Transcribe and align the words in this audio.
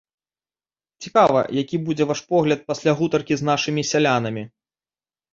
Цікава, 1.05 1.41
які 1.61 1.79
будзе 1.89 2.07
ваш 2.11 2.21
погляд 2.31 2.63
пасля 2.69 2.91
гутаркі 3.01 3.37
з 3.41 3.47
нашымі 3.51 3.81
сялянамі? 3.91 4.43